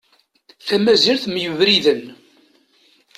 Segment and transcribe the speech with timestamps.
[0.67, 2.03] Tamazirt mm yebriden.